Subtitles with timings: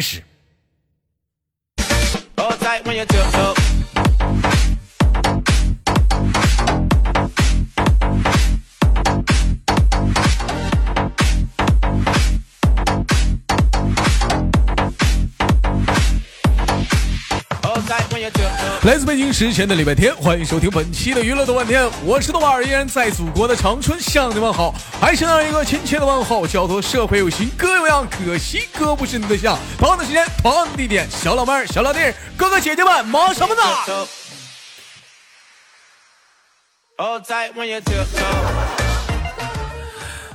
[0.00, 0.22] 开始。
[18.82, 29.58] 来自北京时间的礼拜天，欢迎收听本期的娱乐的万天，我是豆瓣儿，依然在祖国的长春向你问好，还是那一个亲切的问候，叫做社会有型哥有样，可惜哥不是你的像。
[29.78, 31.98] 同样的时间，同样的地点，小老妹儿、小老弟、
[32.38, 33.60] 哥哥姐姐们，忙什么呢？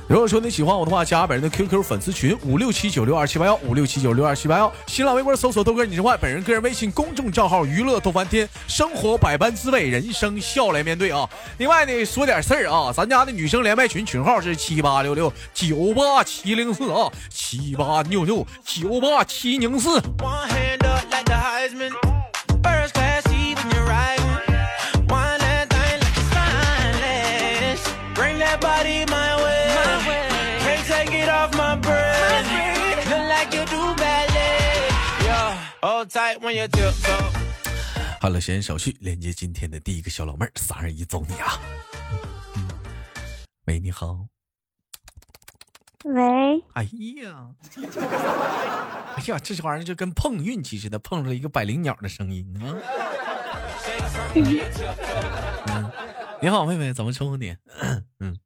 [0.08, 11.28] 如果说你喜欢我的话，加本人的 QQ 粉丝群五六七九六二七八幺五六七九六二七八幺，新浪微博搜索豆哥你是坏，本人个人微信公众账号娱乐逗翻天，生活百般滋味，人生笑来面对啊。
[11.58, 20.00] 另外呢，说点事儿啊，咱家的女生连麦群群号是七八六六九八七零四啊，七八六六九八七零四。
[38.18, 41.60] 好了，闲言少叙，连接今天的第一个小老妹儿，三二一，走你啊！
[43.66, 44.26] 喂，你好。
[46.04, 46.64] 喂。
[46.72, 46.84] 哎
[47.22, 47.50] 呀，
[49.14, 52.64] 哎呀，这玩意儿就跟碰运气似的，碰出了一个百灵鸟的声音啊！
[54.34, 55.92] 嗯，
[56.40, 57.54] 你好，妹妹，怎么称呼你？
[58.20, 58.38] 嗯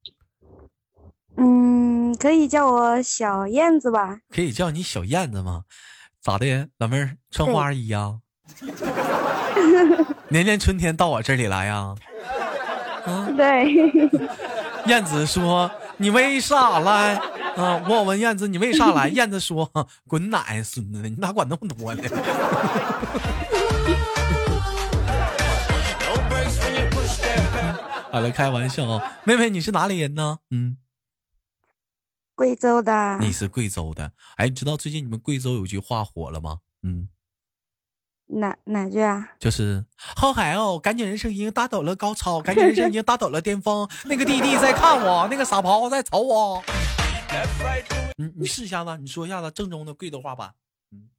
[1.36, 4.20] 嗯，可以叫我小燕子吧？
[4.28, 5.64] 可以叫你小燕子吗？
[6.22, 8.18] 咋的，老妹儿穿花衣呀？
[10.28, 11.94] 年年春天到我这里来呀？
[13.06, 13.72] 啊，对。
[14.86, 17.14] 燕子说：“你为啥来？”
[17.56, 19.70] 啊，我问燕子：“你为啥来？”燕子说
[20.08, 22.02] ：“滚奶，孙子，你哪管那么多呢？”
[28.12, 30.38] 好了，开玩笑啊，妹妹，你是哪里人呢？
[30.50, 30.76] 嗯。
[32.40, 36.60] 贵州的，你是贵州的，哎，你知道最近你们贵州有句话火了吗？
[36.82, 37.06] 嗯，
[38.28, 39.32] 哪哪句啊？
[39.38, 43.86] 就是好嗨哦，感觉人生已经达到了高潮， 感觉人生已经达到了巅峰。
[44.08, 46.62] 那个弟弟在看我， 那个傻袍在瞅我。
[48.16, 50.54] 你你试一下子，你说一下子正宗的贵州话吧。
[50.92, 51.10] 嗯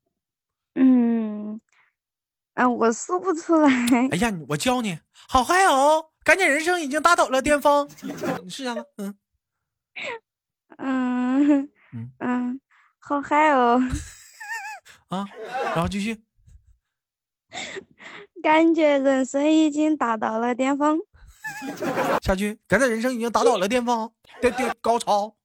[0.74, 1.62] 嗯，
[2.56, 3.70] 啊，我说不出来。
[4.10, 4.98] 哎呀，我教你，
[5.30, 7.88] 好嗨哦，感觉人生已经达到了巅峰。
[8.42, 9.16] 你试一下子，嗯。
[10.78, 11.70] 嗯
[12.20, 12.60] 嗯
[13.00, 13.82] 好嗨哦！
[15.10, 15.26] 啊，
[15.76, 16.22] 然后继续。
[18.42, 21.00] 感觉人生已经达到了巅峰。
[22.22, 24.12] 下去，感觉人生已经达到了巅峰，
[24.42, 25.36] 巅巅高潮。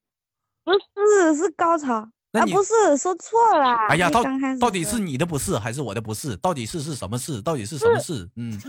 [0.65, 1.95] 不是，是高潮。
[2.33, 3.75] 啊，不是，说错了。
[3.89, 4.23] 哎呀，到
[4.61, 6.37] 到底是你的不是还是我的不是？
[6.37, 7.43] 到底是是什么事？
[7.43, 8.29] 到底是什么事？
[8.37, 8.69] 嗯，是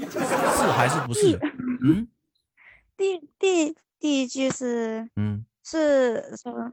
[0.71, 1.39] 还是不是？
[1.83, 2.07] 嗯。
[2.95, 5.45] 第第第一句是嗯。
[5.69, 6.71] 是说，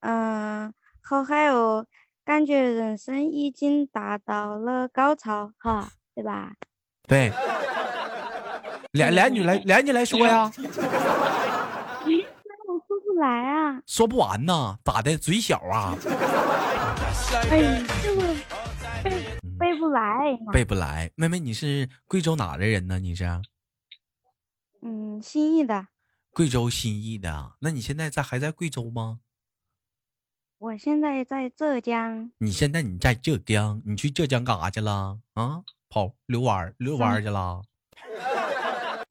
[0.00, 1.84] 嗯，好嗨哦，
[2.24, 6.52] 感觉人生已经达到了高潮，哈，对吧？
[7.08, 7.32] 对，
[8.92, 10.48] 连连你来，连你来说呀。
[12.86, 13.82] 说不来啊。
[13.84, 15.18] 说不完呢，咋的？
[15.18, 15.96] 嘴小啊？
[17.50, 18.20] 哎，就是
[19.02, 19.10] 背
[19.58, 20.38] 背不来。
[20.52, 23.00] 背不来，妹妹，你是贵州哪的人呢？
[23.00, 23.24] 你是？
[24.82, 25.88] 嗯，兴义的。
[26.36, 29.20] 贵州新义的，那你现在在还在贵州吗？
[30.58, 32.30] 我现在在浙江。
[32.36, 35.18] 你现在你在浙江，你去浙江干啥去了？
[35.32, 37.62] 啊，跑遛弯遛弯去了？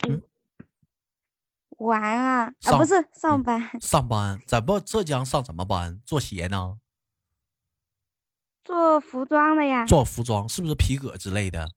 [0.07, 0.21] 嗯，
[1.77, 3.71] 玩啊啊，不是上班。
[3.81, 5.99] 上班在不浙江上什么班？
[6.05, 6.77] 做鞋呢？
[8.63, 9.83] 做服装的呀。
[9.87, 11.67] 做服装是不是皮革之类的？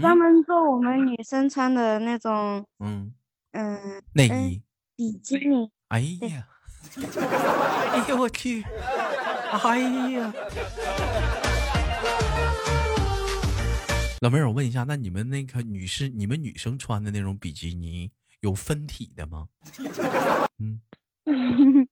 [0.00, 3.12] 专门做我们女生穿的那种，嗯。
[3.56, 4.62] 嗯，内衣、
[4.96, 5.70] 比基尼。
[5.88, 6.48] 哎呀，
[7.92, 8.64] 哎呦我去，
[9.52, 9.78] 哎
[10.10, 10.34] 呀，
[14.20, 18.10] 老妹儿，我问一下，那你们那个女士，你们女生穿的那种比基尼
[18.40, 19.46] 有分体的吗？
[20.58, 20.80] 嗯，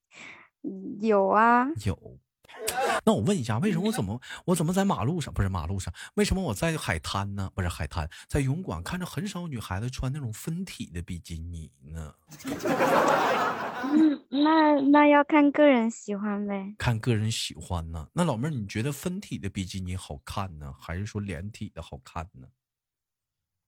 [1.01, 2.12] 有啊，有。
[3.05, 5.93] 那我问一下，为什么我怎么我怎么在马路上不是马路上？
[6.15, 7.51] 为什么我在海滩呢？
[7.55, 12.15] 不是海滩，在泳馆看着很少女孩子穿那种分体的比基尼呢？
[13.85, 16.75] 嗯，那那要看个人喜欢呗。
[16.79, 18.07] 看个人喜欢呢？
[18.13, 22.47] 那老妹儿，你觉得分体的比基尼好看呢，还是说连体的好看呢？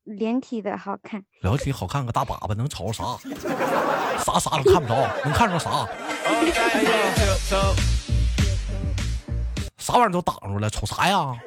[0.04, 1.24] 连体的好看。
[1.40, 3.18] 连体好看个大粑粑能瞅着啥？
[4.24, 4.94] 啥啥都看不着，
[5.24, 5.86] 能看着啥？
[9.84, 11.38] 啥玩意儿都挡住了，瞅啥呀？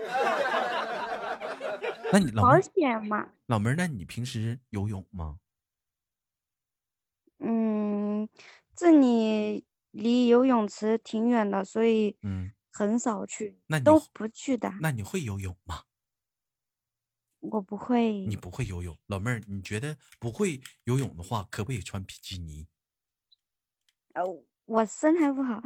[2.14, 3.28] 那你保险嘛？
[3.48, 5.40] 老妹儿，那你平时游泳吗？
[7.40, 8.30] 嗯，
[8.76, 14.72] 这里离游泳池挺远的，所以嗯，很少去，那都不去的。
[14.82, 15.86] 那你会游泳吗？
[17.40, 18.20] 我不会。
[18.28, 22.68] 你不会游泳，老妹儿，你觉得不会游泳的话，可不可以穿比基尼？
[24.14, 24.24] 呃，
[24.66, 25.60] 我身材不好。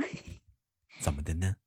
[1.01, 1.57] 怎么的呢？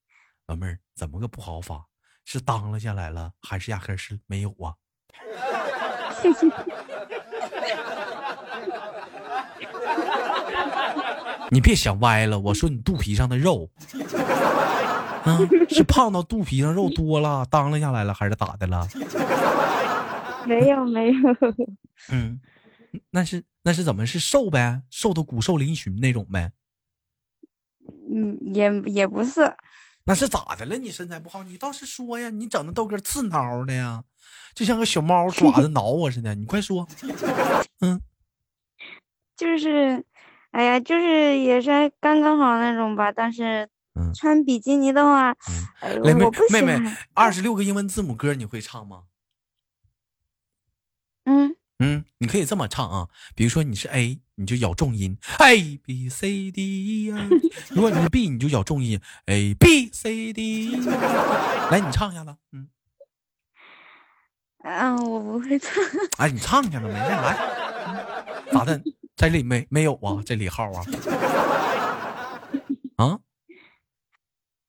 [0.47, 1.87] 老妹儿，怎么个不好法？
[2.27, 4.75] 是当了下来了，还是压根是没有啊？
[11.51, 13.71] 你别想歪了，我说你肚皮上的肉，
[15.25, 15.39] 啊，
[15.69, 18.89] 是胖到肚皮上肉多了，当了下来了，还是咋的了？
[20.47, 21.21] 没有没有。
[22.11, 22.41] 嗯，
[23.11, 24.83] 那是那是怎么是瘦呗？
[24.91, 26.53] 瘦的骨瘦嶙峋那种呗？
[28.11, 29.55] 嗯，也也不是。
[30.07, 30.77] 那是咋的了？
[30.77, 32.29] 你身材不好，你倒是说呀！
[32.31, 34.05] 你整的豆哥刺挠的呀，
[34.55, 36.35] 就像个小猫 爪子挠我似的。
[36.35, 36.87] 你快说，
[37.81, 38.01] 嗯，
[39.37, 40.05] 就是，
[40.51, 43.11] 哎呀，就是也是刚刚好那种吧。
[43.11, 43.69] 但是，
[44.15, 45.35] 穿比基尼的话，
[46.03, 46.79] 我不妹妹，
[47.15, 49.05] 二十六个英文字母歌你会唱吗？
[51.25, 51.57] 嗯。
[51.79, 57.17] 嗯，你可以这么唱啊，比如说你是 A，你就咬重音 A B C D 呀；
[57.71, 60.77] 如果你是 B，你就咬重音 a b c d e。
[61.71, 62.37] 来，你唱一下子。
[62.51, 62.69] 嗯，
[64.59, 65.83] 啊，我不会唱。
[66.19, 67.37] 哎，你唱一下子，没事，来。
[68.53, 68.83] 咋的？
[69.15, 70.21] 这里没没有啊？
[70.27, 70.85] 这里号啊？
[72.97, 73.21] 啊？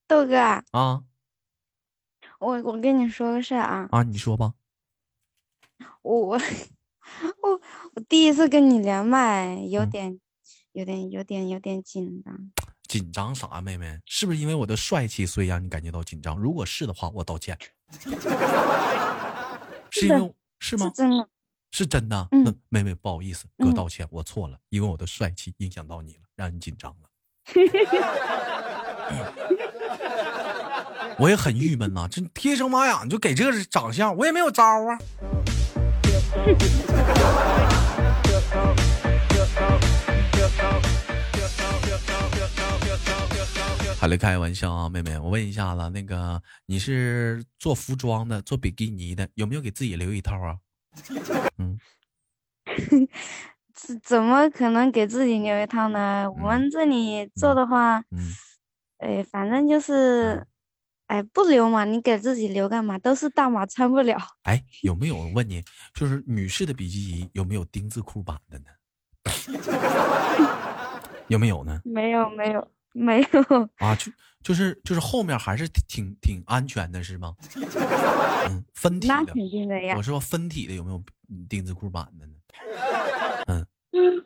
[0.08, 1.04] 豆哥啊？
[2.38, 3.88] 我我跟你说个事儿啊。
[3.92, 4.54] 啊，你说吧。
[6.04, 6.40] 我。
[7.42, 7.62] 我
[7.94, 10.20] 我第一次跟你连麦，有点，
[10.74, 12.52] 有点，有点，有点紧张。
[12.88, 14.00] 紧张啥，妹妹？
[14.06, 16.38] 是不是因为我的帅气，所以让你感觉到紧张？
[16.38, 17.58] 如果是的话，我道歉。
[19.90, 20.88] 是因为是吗？
[20.88, 21.28] 是真的，
[21.72, 22.28] 是真的。
[22.32, 26.98] 嗯，妹妹，不好意思，哥道歉，我错了，因为我的帅气影响到你了，让你紧张了。
[31.18, 34.98] 我也很郁闷呐，这天生妈养就给这个长相，我也没有招啊。
[43.98, 50.58] 还来开玩笑啊，妹妹，我问一下子，那个你是做服装的，做比基尼的，有没有给自己留一套啊？
[51.58, 51.80] 嗯，
[53.74, 56.30] 怎怎么可能给自己留一套呢？
[56.30, 58.32] 我们这里做的话，嗯，
[59.00, 60.46] 哎，反正就是。
[61.08, 62.98] 哎，不留嘛，你给自己留干嘛？
[63.00, 64.18] 都是大码，穿不了。
[64.44, 65.64] 哎，有没有问你，
[65.94, 68.66] 就是女士的比基尼有没有丁字裤版的呢？
[71.28, 71.82] 有没有呢？
[71.84, 73.70] 没有，没有，没有。
[73.78, 74.12] 啊，就
[74.42, 77.36] 就是就是后面还是挺挺安全的，是吗？
[78.50, 79.14] 嗯，分体的。
[79.14, 79.96] 那肯定的呀。
[79.98, 81.04] 我说分体的有没有
[81.50, 82.34] 丁字裤版的呢？
[83.48, 83.66] 嗯。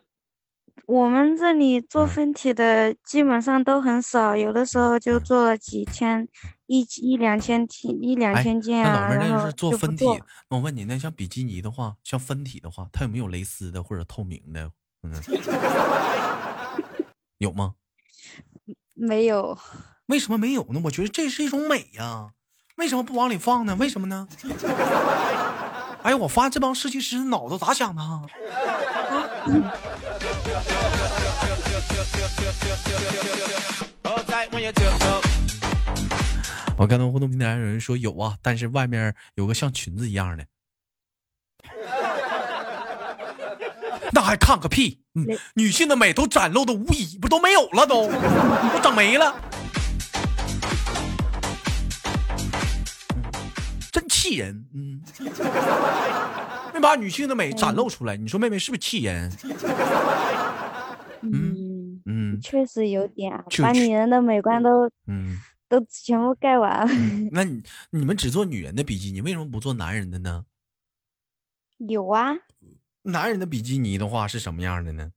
[0.90, 6.26] 我们这里做分体的基本上都很少，有的时候就做了几千，
[6.66, 8.92] 一一两千体，一两千件啊。
[8.92, 10.04] 那老妹儿，那就是做分体。
[10.48, 14.68] 那我问你，那像比基尼的话，像分体的话，它有没有蕾丝的或者透明的？
[15.04, 15.12] 嗯，
[17.38, 17.74] 有吗？
[18.94, 19.56] 没有。
[20.06, 20.80] 为什么没有呢？
[20.86, 22.30] 我觉得这是一种美呀，
[22.78, 23.76] 为什么不往里放呢？
[23.76, 24.26] 为什么呢？
[26.02, 28.02] 哎，我发现这帮设计师脑子咋想的？
[28.02, 28.26] 啊？
[36.76, 40.44] 我看到互动平台上有人说有啊，但是外面有个像裙子一样的，
[44.12, 44.98] 那还看个屁！
[45.14, 49.34] 嗯，女性的美都展露的无遗，不都没有了，都都整没了，
[53.92, 54.64] 真气人！
[54.74, 55.02] 嗯，
[56.72, 59.30] 没把女性的美展露出来，你说妹妹是不是气人？
[61.22, 61.49] 嗯
[62.40, 63.32] 嗯，确实有点，
[63.62, 66.92] 把女人的美观都嗯都全部盖完了。
[67.30, 70.44] 那你你们只做女人的比基尼，为什么不做男人的呢？
[71.78, 72.34] 有啊，
[73.02, 75.12] 男人的比基尼的话是什么样的呢？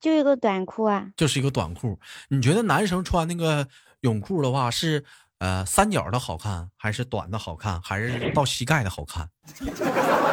[0.00, 1.98] 就一个短裤啊，就是一个短裤。
[2.28, 3.66] 你觉得男生穿那个
[4.00, 5.04] 泳裤的话是
[5.38, 9.30] 呃三角的好看，还是短的好看，还是到膝盖的好看？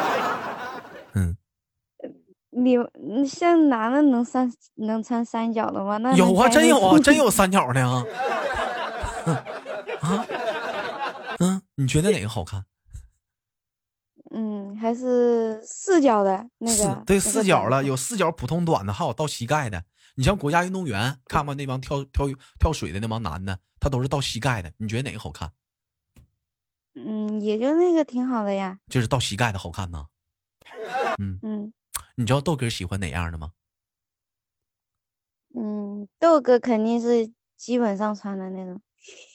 [1.14, 1.36] 嗯。
[2.62, 5.96] 你你像男的能三能穿三角的吗？
[5.98, 8.04] 那有啊，真有啊，真 有三角的 啊！
[10.00, 10.26] 啊，
[11.40, 12.64] 嗯，你觉得哪个好看？
[14.30, 17.02] 嗯，还是四角的那个。
[17.06, 19.82] 对，四角了，有四角普通短的，还有到膝盖的。
[20.16, 22.26] 你像国家运动员，看吧那帮跳跳
[22.58, 24.70] 跳水的那帮男的，他都是到膝盖的。
[24.76, 25.50] 你觉得哪个好看？
[26.94, 28.78] 嗯，也就那个挺好的呀。
[28.88, 30.04] 就是到膝盖的好看呢。
[31.18, 31.72] 嗯嗯，
[32.20, 33.52] 你知道豆哥喜欢哪样的吗？
[35.54, 38.80] 嗯，豆哥肯定是基本上穿的那种。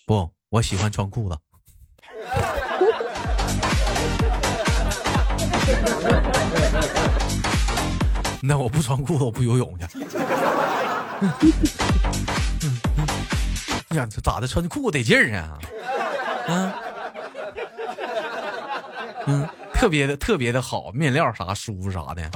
[0.06, 1.40] 不，我喜欢穿裤子。
[8.44, 9.86] 那我不穿裤子，我不游泳去。
[13.96, 14.48] 呀，这咋的？
[14.48, 15.58] 穿裤子得劲儿啊！
[16.50, 16.74] 嗯
[19.28, 22.30] 嗯，特别的特别的好，面料啥舒服啥的。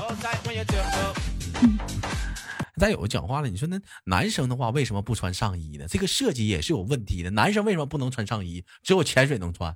[2.77, 5.87] 再有讲话了，你说那男生的话为什么不穿上衣呢？
[5.87, 7.31] 这个设计也是有问题的。
[7.31, 8.63] 男生为什么不能穿上衣？
[8.83, 9.75] 只有潜水能穿。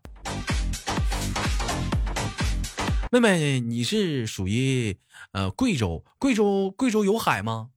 [3.12, 4.98] 妹妹，你是属于
[5.32, 6.06] 呃贵州？
[6.20, 7.72] 贵州贵州有海吗？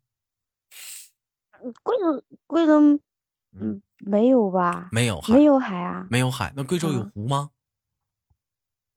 [1.83, 3.01] 贵州贵州
[3.59, 4.91] 嗯没有吧？
[4.93, 6.07] 没有海，没有海啊？
[6.11, 6.53] 没有海。
[6.55, 7.51] 那贵州有湖吗？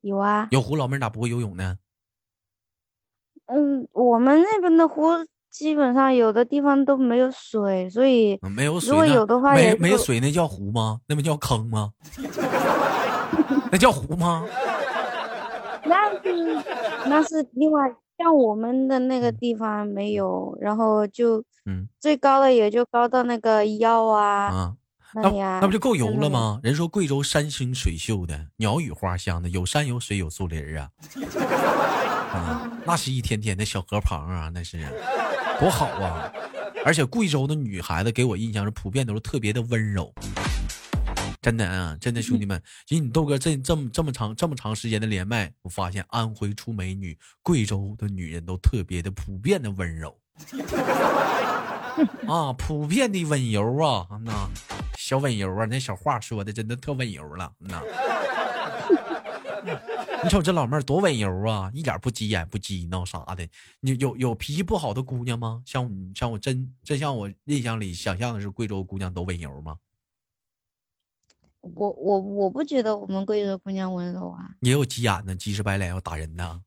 [0.01, 0.49] 有啊。
[0.51, 1.79] 有湖，老妹儿咋不会游泳呢？
[3.47, 5.03] 嗯，我们那边的湖
[5.49, 8.89] 基本上有的地方都没有水，所以没有水。
[8.91, 10.99] 如果有的话，没没有水那叫湖吗？
[11.07, 11.91] 那不叫坑吗？
[13.71, 14.45] 那叫湖吗？
[15.85, 16.63] 那是
[17.07, 17.81] 那是另外，
[18.17, 24.75] 像我们的那个地方没有，然后就嗯，最高的也就高到那个腰啊，啊，
[25.15, 25.29] 那
[25.61, 26.59] 那不就够油了吗？
[26.61, 30.89] 人说贵州山清水秀的，鸟语花香的，有山有水有树林啊，
[32.31, 34.77] 啊，那是一天天的小河旁啊，那是
[35.59, 36.31] 多好啊！
[36.85, 40.13] 而且贵州的女孩子给我印象是普遍都是特别的温柔。
[41.41, 50.17] 真的啊，真的兄弟们，以 你豆哥这这么这么长这么长时间的连麦，我发现安徽出美女，贵州的女人都特别的普遍的温柔
[52.27, 54.49] 啊，普遍的温柔啊，那
[54.97, 57.81] 小温柔啊，那小话说的真的特温柔了，那。
[60.23, 63.47] 你瞅这老妹儿多温柔啊，一点不急眼不急闹啥的。
[63.81, 65.61] 你有有脾气不好的姑娘吗？
[65.65, 69.77] 像像我真真像我印象里想象的是贵州姑娘都温柔吗？
[71.61, 76.61] 我我我不觉得我们贵州姑娘温柔啊，也有急眼的，急赤白脸要打人的，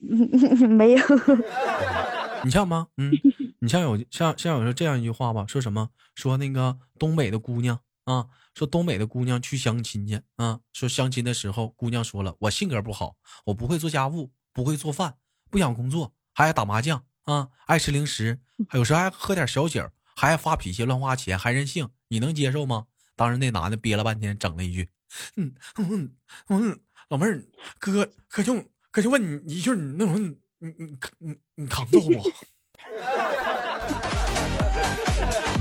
[0.68, 1.02] 没有。
[2.44, 2.88] 你像吗？
[2.96, 3.12] 嗯，
[3.60, 5.90] 你像有像像有说这样一句话吧，说什么？
[6.14, 15.14] 说那个东北的姑娘啊，说东北的姑娘去相亲去啊，说相亲的时候，姑娘说了，我性格不好，我不会做家务，不会做饭，
[15.48, 22.86] 不想工作，还爱打麻将啊，爱吃零食，还有时候还喝点小酒，还爱发脾气，乱花钱，还任性，你能接受吗？
[23.14, 24.88] 当时那男的憋了半天，整了一句
[25.36, 26.16] ：“嗯嗯
[26.48, 27.44] 嗯，老妹儿，
[27.78, 32.10] 哥哥就哥就问你一句，你那什么你你你你扛揍不？”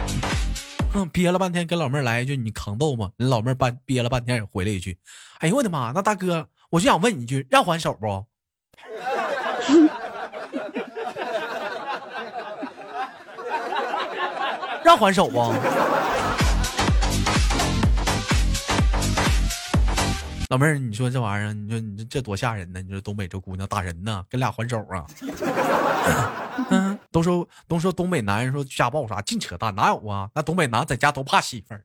[1.06, 4.98] 憋了半天，跟老妹儿来一句：“你扛揍吗？”人老妹儿半憋了半天，回了一句
[5.40, 5.92] ：“哎呦我的妈！
[5.94, 8.26] 那大哥，我就想问你一句，让还手不？
[14.84, 15.38] 让还手不？”
[20.50, 22.82] 老妹儿，你说这玩意儿，你说你这这多吓人呢？
[22.82, 25.06] 你说东北这姑娘打人呢，跟俩还手啊？
[26.70, 30.30] 嗯， 都说都说东北男人说家暴啥，净扯淡，哪有啊？
[30.36, 31.84] 那东北男在家都怕媳妇儿，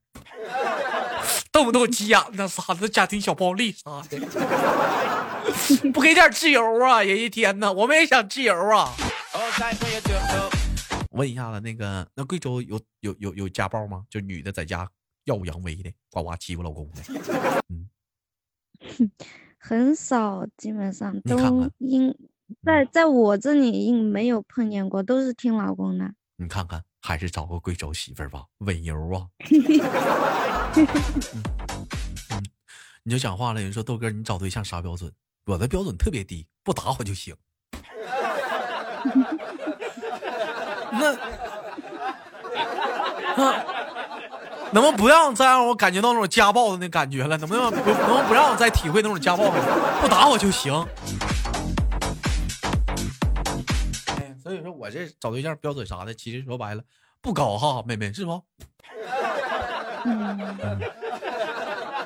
[1.51, 4.19] 动不动急眼那，啥的家庭小暴力啥的，
[5.91, 7.03] 不给点自由啊？
[7.03, 8.93] 人一天呢，我们也想自由啊。
[11.13, 14.05] 问一下子，那个那贵州有有有有家暴吗？
[14.11, 14.87] 就女的在家
[15.25, 17.03] 耀武扬威的，呱呱欺负老公的，
[17.71, 17.89] 嗯。
[19.65, 22.15] 很少，基本上都应
[22.65, 26.05] 在在我这里应没有碰见过，都是听老公的。
[26.37, 29.27] 你看看，还是找个贵州媳妇儿吧，稳油啊。
[32.31, 32.45] 嗯，
[33.05, 35.13] 你就讲话了，人说豆哥，你找对象啥标准？
[35.47, 37.35] 我的标准特别低，不打我就行。
[40.93, 41.17] 那
[43.37, 43.65] 啊。
[44.75, 47.37] 能不能不让再让我感觉到那种家暴的那感觉了？
[47.37, 50.01] 能不能不能不能不让我再体会那种家暴了？
[50.01, 50.73] 不打我就行。
[54.83, 56.83] 我这找对象标准啥的，其实说白了
[57.21, 58.43] 不高哈，妹妹是不？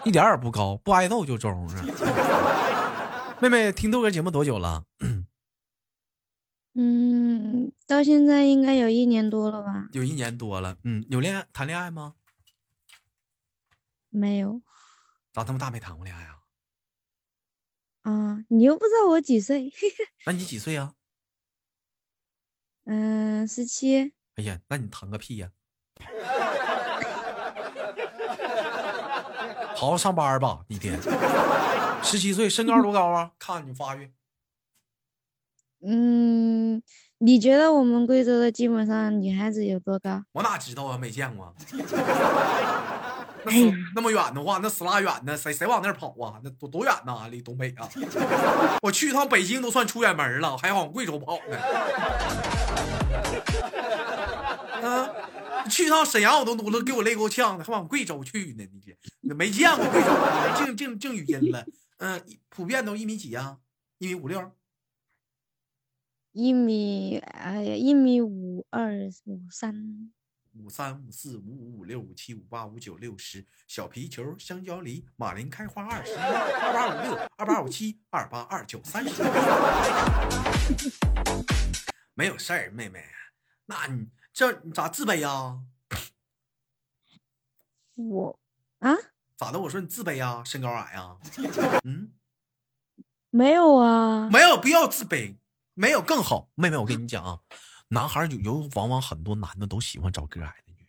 [0.04, 1.76] 一点也不高，不挨揍就中是。
[3.40, 4.84] 妹妹听豆哥节目多久了？
[6.74, 9.88] 嗯，到现在应该有一年多了吧？
[9.92, 12.16] 有一年多了，嗯，有恋爱谈恋爱吗？
[14.10, 14.60] 没有，
[15.32, 16.36] 咋这么大没谈过恋爱啊？
[18.02, 19.72] 啊，你又不知道我几岁？
[20.26, 20.92] 那你几岁啊？
[22.86, 24.12] 嗯，十七。
[24.36, 25.50] 哎呀，那你疼个屁呀！
[29.74, 30.98] 好好上班吧，一天。
[32.02, 33.32] 十七岁，身高多高啊？
[33.38, 34.10] 看你发育。
[35.82, 36.82] 嗯，
[37.18, 40.22] 你觉得我们贵州的基本上女孩子有多高？
[40.32, 41.54] 我哪知道啊，没见过。
[43.46, 43.52] 那
[43.94, 46.40] 那么远的话，那死拉远的，谁谁往那儿跑啊？
[46.42, 47.28] 那多多远呐？
[47.30, 47.88] 离东北啊！
[48.82, 51.56] 我去一趟北京都算出远门了，还往贵州跑呢。
[54.82, 55.08] 啊，
[55.70, 58.64] 去一趟沈阳我都都给我累够呛的，还往贵州去呢？
[59.20, 60.08] 你没见过贵州，
[60.56, 61.64] 净净净语音了。
[61.98, 63.58] 嗯，普遍都一米几啊？
[63.98, 64.52] 一米五六。
[66.32, 68.92] 一米，哎呀，一米五二
[69.24, 70.12] 五三。
[70.58, 79.22] 五三五四五五五六五七五八五九六十，小皮球，香蕉梨，马林开花二十一，二八五六，二八五七，二八二九三十。
[82.14, 83.04] 没有事儿，妹妹，
[83.66, 85.60] 那你这你咋自卑呀？
[87.94, 88.38] 我
[88.78, 88.94] 啊？
[89.36, 89.60] 咋的？
[89.60, 90.42] 我说你自卑呀？
[90.44, 91.16] 身高矮呀？
[91.84, 92.12] 嗯？
[93.30, 94.30] 没有啊？
[94.30, 95.36] 没有必要自卑，
[95.74, 96.48] 没有更好。
[96.54, 97.40] 妹妹，我跟你讲啊。
[97.88, 100.84] 男孩有有往往很多男的都喜欢找个矮的女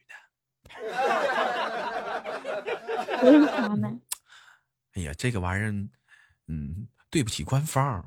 [3.22, 3.88] 的， 为啥呢？
[4.96, 5.70] 哎呀，这个玩意儿，
[6.48, 8.04] 嗯，对不起官方，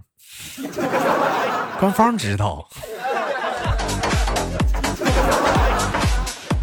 [1.78, 2.68] 官方知道，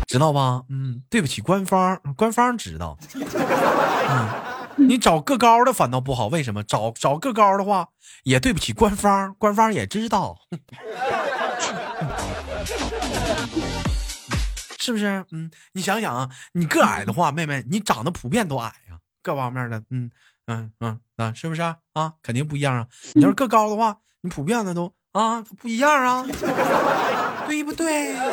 [0.07, 0.63] 知道吧？
[0.69, 2.97] 嗯，对不起官方，官方知道。
[3.15, 4.27] 嗯，
[4.89, 6.61] 你找个高的反倒不好，为什么？
[6.63, 7.87] 找找个高的话，
[8.23, 10.35] 也对不起官方，官方也知道。
[14.87, 15.25] 是不是？
[15.31, 20.09] 嗯，你想想啊，你个矮的话，妹妹，你长得普遍都矮呀，各方面的，嗯
[20.45, 21.75] 嗯嗯啊，是不是啊？
[22.23, 22.87] 肯定不一样啊。
[23.15, 26.25] 你要是个高的话，你普遍的都啊不一样啊，
[27.49, 28.15] 对不对？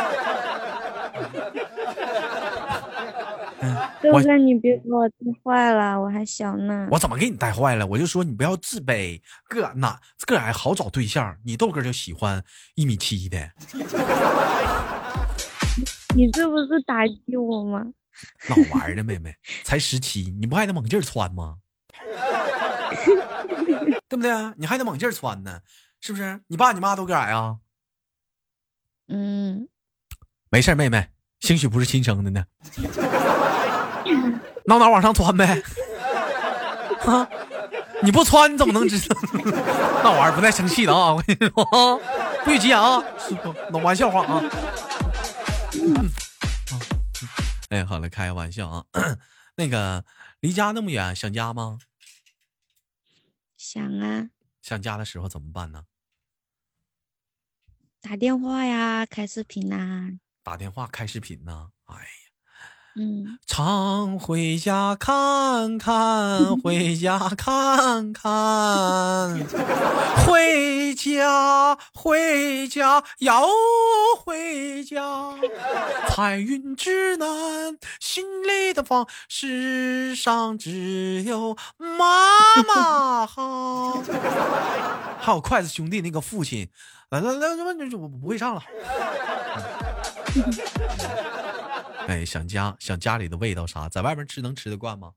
[4.02, 6.87] 哥哥，你别给我带坏了，我还小呢。
[6.90, 7.84] 我怎么给你带坏了？
[7.87, 11.37] 我就说你不要自卑，个哪个矮好找对象。
[11.44, 13.50] 你豆哥就喜欢一米七的。
[16.14, 17.85] 你这不是打击我吗？
[18.48, 21.57] 闹玩呢，妹妹，才十七，你不还得猛劲儿穿吗？
[24.09, 24.31] 对不对？
[24.57, 25.61] 你还得猛劲儿穿呢，
[26.00, 26.40] 是不是？
[26.46, 27.57] 你爸你妈都干啥呀？
[29.09, 29.68] 嗯，
[30.50, 31.09] 没事妹妹，
[31.40, 32.44] 兴许不是亲生的呢。
[34.66, 35.62] 闹闹往上穿呗？
[37.05, 37.29] 啊，
[38.03, 39.16] 你不穿你怎么能知道？
[40.03, 41.12] 那玩意儿不带生气的啊！
[41.14, 41.98] 我跟你说啊，
[42.44, 43.03] 不许急眼啊！
[43.83, 44.42] 玩笑话啊！
[47.70, 48.87] 哎，好了，开个玩笑啊。
[49.56, 50.04] 那个
[50.40, 51.78] 离家那么远，想家吗？
[53.56, 54.30] 想啊。
[54.62, 55.87] 想家的时候怎么办呢？
[58.00, 60.10] 打电话呀，开视频呐。
[60.42, 61.72] 打电话开视频呢？
[61.87, 62.23] 哎。
[62.96, 69.37] 嗯，常回家看看，回家看看，
[70.24, 73.42] 回家回家要
[74.16, 75.35] 回家。
[76.09, 84.00] 彩云之南，心里的房，世上只有妈妈好。
[85.18, 86.68] 还有筷子兄弟那个父亲，
[87.11, 88.62] 来来来，我我不会唱了。
[92.06, 93.88] 哎，想家，想家里的味道啥？
[93.88, 95.14] 在外面吃能吃得惯吗？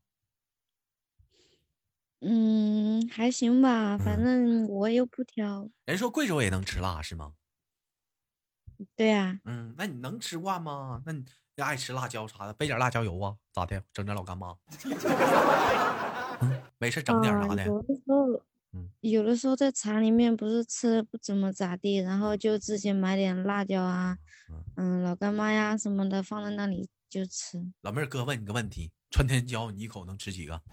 [2.21, 5.69] 嗯，还行吧，反正我又不挑。
[5.85, 7.33] 人说贵州也能吃辣是吗？
[8.95, 9.39] 对呀。
[9.45, 11.01] 嗯，那你能吃惯吗？
[11.05, 11.23] 那你
[11.57, 13.35] 爱吃辣椒啥的，备点辣椒油啊？
[13.51, 13.83] 咋的？
[13.93, 14.55] 整点老干妈？
[16.41, 17.65] 嗯，没事，整点啥的。
[17.65, 18.16] 有的时候，
[18.77, 24.17] 嗯，有的时候在厂里面不是吃不怎么咋地，然后就自己买点辣椒啊。
[24.75, 27.57] 嗯，老干妈呀什么的放在那里就吃。
[27.81, 30.61] 老妹儿，哥问你个问题：川天椒你一口能吃几个？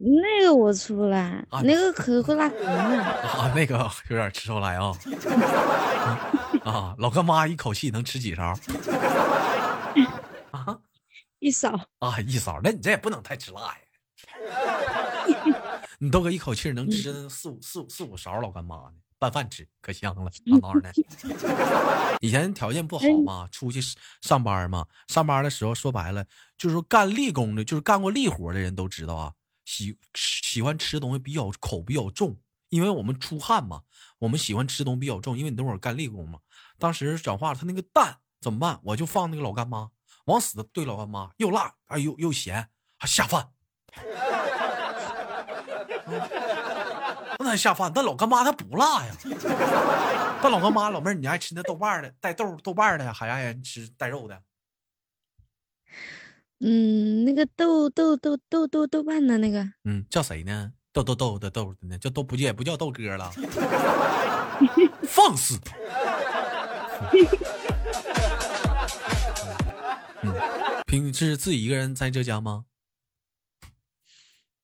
[0.00, 2.46] 那个我吃不来，那个可会辣。
[3.26, 4.92] 啊，那个有点吃不来啊。
[6.64, 8.56] 啊，老干妈一口气能吃几勺？
[10.52, 10.78] 啊，
[11.40, 11.70] 一勺。
[11.98, 12.60] 啊，一勺。
[12.62, 13.78] 那你这也不能太吃辣呀。
[15.98, 18.94] 你豆哥一口气能吃四五四五四五勺老干妈呢。
[19.20, 20.92] 拌饭吃可香了，哪哪的？
[22.22, 23.80] 以前条件不好嘛，出去
[24.22, 26.24] 上班嘛，上班的时候说白了
[26.56, 29.32] 就是说干力工的，就是干过力活的人都知道啊，
[29.64, 32.36] 喜喜欢吃东西比较口比较重，
[32.68, 33.82] 因为我们出汗嘛，
[34.20, 36.38] 我们喜欢吃东西比较重，因为你等会儿干力工嘛。
[36.78, 38.78] 当时讲话他那个蛋怎么办？
[38.84, 39.90] 我就放那个老干妈，
[40.26, 43.48] 往死的兑老干妈，又辣哎又又咸，还下饭。
[47.48, 49.16] 他下饭，但老干妈它不辣呀。
[50.42, 54.42] 但老干妈老妹儿，你爱吃那豆瓣的带豆豆瓣的，还爱吃带肉的？
[56.60, 60.72] 嗯，那个豆豆豆豆豆豆瓣的那个，嗯，叫谁呢？
[60.92, 61.96] 豆豆豆的豆的呢？
[61.98, 63.30] 叫豆不也不叫豆哥了？
[65.06, 65.58] 放肆！
[70.22, 70.34] 嗯，
[70.86, 72.64] 平时自己一个人在浙江吗？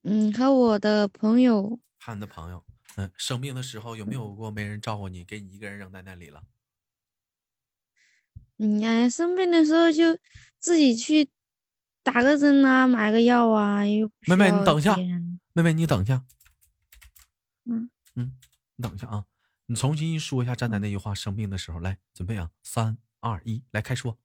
[0.02, 1.78] 嗯，和我的朋友。
[2.00, 2.62] 和你的朋友，
[2.96, 6.44] 嗯，生病的时候有没有过没人照顾你，给你一个人扔在那里了？
[8.58, 10.16] 嗯呀，生病的时候就
[10.60, 11.28] 自己去
[12.04, 13.84] 打个针啊，买个药啊。
[13.84, 14.96] 又妹妹，你等一下。
[15.52, 16.24] 妹妹，你等一下。
[17.64, 18.38] 嗯嗯，
[18.76, 19.24] 你等一下啊，
[19.66, 21.12] 你重新说一下站在那句话。
[21.12, 24.16] 生病的时候，来准备啊，三二一，来开说。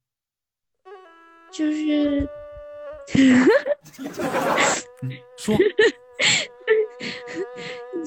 [1.51, 2.29] 就是，
[5.01, 5.57] 嗯，说。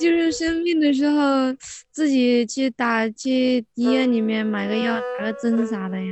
[0.02, 1.54] 就是生病的时候，
[1.92, 6.04] 自己去打去医院里面买个药，打个针啥的呀。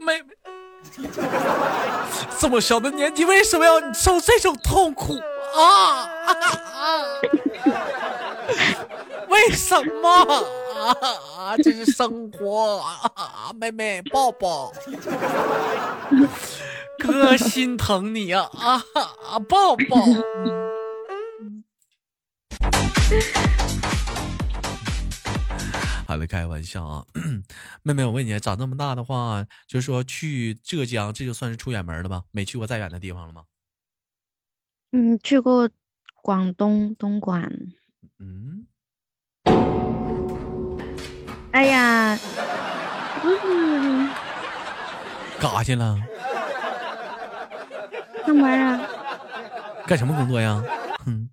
[0.00, 0.34] 妹妹，
[2.40, 5.16] 这么小的年纪，为什么要受这种痛苦
[5.54, 6.10] 啊？
[9.28, 10.08] 为什么
[11.38, 11.56] 啊？
[11.62, 13.52] 这是生活啊！
[13.54, 14.72] 妹妹，抱抱。
[16.98, 18.48] 哥心疼你呀！
[18.54, 18.82] 啊，
[19.48, 19.96] 抱抱。
[26.06, 27.04] 好了，开玩笑啊，
[27.82, 32.22] 妹妹，我问你，长这么大的话，就是说去浙江，这就算是出远门了吧？
[32.30, 33.42] 没去过再远的地方了吗？
[34.92, 35.68] 嗯，去过
[36.22, 37.52] 广东东莞。
[38.18, 38.66] 嗯。
[41.52, 42.18] 哎呀，
[45.40, 45.98] 干啥去了？
[48.26, 48.88] 干嘛呀？
[49.86, 50.60] 干什么工作呀？
[51.04, 51.30] 哼，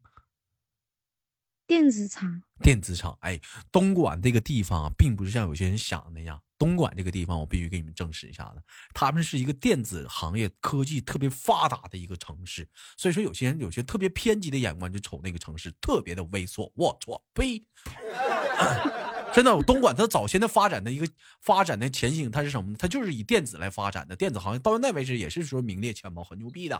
[1.65, 2.43] 电子厂。
[2.61, 3.39] 电子厂，哎，
[3.71, 6.39] 东莞这个地方啊，并不是像有些人想的那样。
[6.59, 8.61] 东莞这个地方，我必须给你们证实一下子，
[8.93, 12.69] 他们是一个电子行业科技特别发达的一个城市。
[12.95, 16.71] 所以说，有些人有些特别偏激的眼光，就瞅那个城市特别的猥琐。
[16.75, 17.65] 我操，呸！
[19.33, 21.07] 真的，东莞它早先的发展的一个
[21.41, 22.77] 发展的前景，它是什么呢？
[22.79, 26.79] 它就是以电子来发展的，电子行业到现在为止也是说名列前茅，很牛逼的。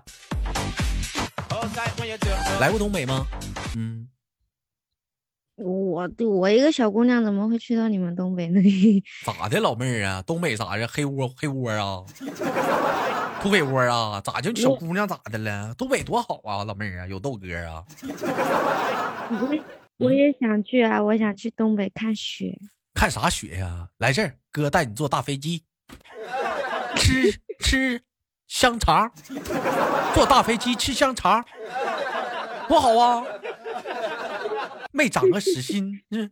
[2.60, 3.26] 来过东北吗？
[3.76, 4.08] 嗯，
[5.56, 8.62] 我我一个小姑娘怎么会去到你们东北呢？
[9.26, 10.22] 咋的，老妹儿啊？
[10.22, 10.88] 东北啥呀？
[10.92, 12.04] 黑窝黑窝啊？
[13.42, 14.22] 土匪窝啊？
[14.22, 15.74] 咋就小姑娘咋的了？
[15.76, 17.84] 东北多好啊，老妹儿啊，有豆哥啊。
[19.98, 21.02] 我也想去啊！
[21.02, 22.60] 我想去东北看雪。
[22.94, 23.90] 看啥雪呀？
[23.98, 25.64] 来这儿，哥带你坐大飞机，
[26.96, 28.02] 吃吃
[28.48, 29.12] 香肠，
[30.14, 31.46] 坐大飞机吃香肠，
[32.68, 33.24] 多好啊！
[34.92, 36.02] 没长个死心。
[36.10, 36.32] 嗯。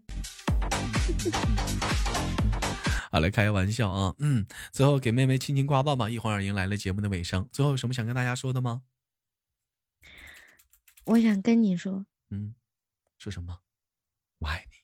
[3.11, 4.15] 好了，开个玩笑啊。
[4.19, 6.09] 嗯，最后给妹妹亲亲挂抱吧。
[6.09, 8.81] 一会儿迎来了节目的尾声，最后有什么想跟大家说的吗？
[11.05, 12.55] 我想跟你说，嗯。
[13.21, 13.55] 说什么？
[14.39, 14.77] 我爱你。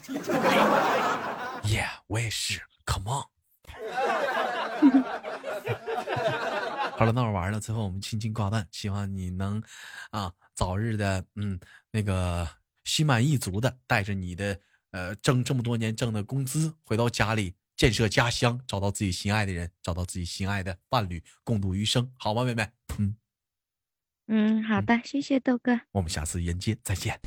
[1.68, 2.62] Yeah，我也是。
[2.86, 3.24] Come on。
[6.96, 7.60] 好了，闹着玩了。
[7.60, 9.62] 最后我们轻轻挂断，希望你能
[10.10, 11.60] 啊早日的嗯
[11.90, 12.48] 那个
[12.84, 14.58] 心满意足的带着你的
[14.92, 22.70] 呃挣这么多年挣的工资回到家里建设家乡，找到自己心爱的人，找到自己心爱的伴侣，共度余生，好吗，妹妹？
[22.98, 23.14] 嗯。
[24.28, 27.18] 嗯，好的，谢谢豆哥，我们下次沿街再见。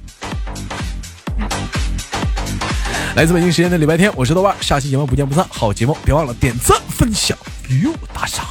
[3.15, 5.45] 来自北京时间的礼拜天，我是豆瓣，下期节目不见不散。
[5.49, 7.37] 好节目，别忘了点赞、分享
[7.69, 8.45] 与我打赏。